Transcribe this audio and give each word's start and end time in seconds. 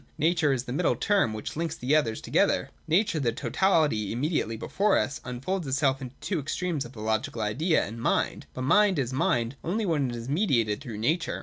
Nature 0.17 0.51
is 0.51 0.63
the 0.63 0.73
middle 0.73 0.95
term 0.95 1.31
which 1.31 1.51
finks 1.51 1.75
the 1.75 1.95
others 1.95 2.21
together. 2.21 2.71
Nature, 2.87 3.19
the 3.19 3.31
totality 3.31 4.11
im 4.11 4.19
mediately 4.21 4.57
before 4.57 4.97
us, 4.97 5.21
unfolds 5.23 5.67
itself 5.67 6.01
into 6.01 6.15
the 6.15 6.25
two 6.25 6.39
extremes 6.39 6.85
of 6.85 6.93
the 6.93 6.99
Logical 6.99 7.39
Idea 7.43 7.85
and 7.85 8.01
Mind. 8.01 8.47
But 8.55 8.63
Mind 8.63 8.97
is 8.97 9.13
Mind 9.13 9.57
only 9.63 9.85
when 9.85 10.09
it 10.09 10.15
is 10.15 10.27
mediated 10.27 10.81
through 10.81 10.97
nature. 10.97 11.39